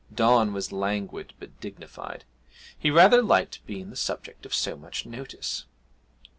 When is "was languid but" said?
0.51-1.61